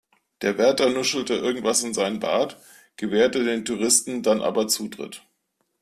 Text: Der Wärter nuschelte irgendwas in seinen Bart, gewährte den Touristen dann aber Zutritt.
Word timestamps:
Der 0.41 0.57
Wärter 0.57 0.89
nuschelte 0.89 1.35
irgendwas 1.35 1.83
in 1.83 1.93
seinen 1.93 2.19
Bart, 2.19 2.57
gewährte 2.97 3.43
den 3.43 3.65
Touristen 3.65 4.23
dann 4.23 4.41
aber 4.41 4.67
Zutritt. 4.67 5.21